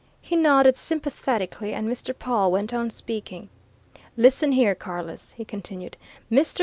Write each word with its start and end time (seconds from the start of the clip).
He 0.19 0.35
nodded 0.35 0.77
sympathetically, 0.77 1.75
and 1.75 1.87
Mr. 1.87 2.17
Pawle 2.17 2.51
went 2.51 2.73
on 2.73 2.89
speaking. 2.89 3.49
"Listen 4.17 4.51
here, 4.53 4.73
Carless!" 4.73 5.33
he 5.33 5.45
continued. 5.45 5.95
"Mr. 6.31 6.59